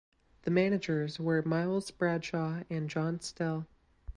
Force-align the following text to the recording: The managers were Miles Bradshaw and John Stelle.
The 0.45 0.49
managers 0.49 1.19
were 1.19 1.43
Miles 1.43 1.91
Bradshaw 1.91 2.63
and 2.71 2.89
John 2.89 3.19
Stelle. 3.19 3.67